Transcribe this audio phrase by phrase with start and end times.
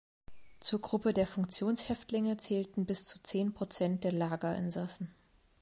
[0.59, 5.13] Zur Gruppe der Funktionshäftlinge zählten bis zu zehn Prozent der Lagerinsassen.